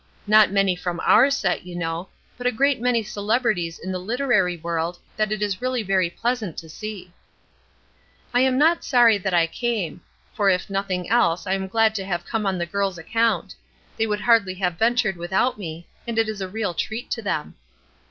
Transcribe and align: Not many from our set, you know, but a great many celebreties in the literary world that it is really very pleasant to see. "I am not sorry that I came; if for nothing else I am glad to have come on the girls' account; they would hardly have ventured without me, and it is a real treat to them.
Not 0.25 0.49
many 0.51 0.75
from 0.75 0.99
our 1.05 1.29
set, 1.29 1.63
you 1.63 1.75
know, 1.75 2.09
but 2.35 2.47
a 2.47 2.51
great 2.51 2.81
many 2.81 3.03
celebreties 3.03 3.77
in 3.77 3.91
the 3.91 3.99
literary 3.99 4.57
world 4.57 4.97
that 5.15 5.31
it 5.31 5.43
is 5.43 5.61
really 5.61 5.83
very 5.83 6.09
pleasant 6.09 6.57
to 6.57 6.69
see. 6.69 7.13
"I 8.33 8.39
am 8.39 8.57
not 8.57 8.83
sorry 8.83 9.19
that 9.19 9.35
I 9.35 9.45
came; 9.45 10.01
if 10.31 10.35
for 10.37 10.57
nothing 10.69 11.07
else 11.07 11.45
I 11.45 11.53
am 11.53 11.67
glad 11.67 11.93
to 11.93 12.03
have 12.05 12.25
come 12.25 12.47
on 12.47 12.57
the 12.57 12.65
girls' 12.65 12.97
account; 12.97 13.53
they 13.95 14.07
would 14.07 14.21
hardly 14.21 14.55
have 14.55 14.73
ventured 14.79 15.17
without 15.17 15.59
me, 15.59 15.85
and 16.07 16.17
it 16.17 16.27
is 16.27 16.41
a 16.41 16.47
real 16.47 16.73
treat 16.73 17.11
to 17.11 17.21
them. 17.21 17.53